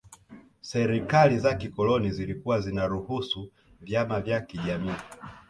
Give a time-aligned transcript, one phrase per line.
[0.61, 3.51] Serikali za kikoloni zilikuwa zinaruhusu
[3.81, 4.95] vyama vya kijamii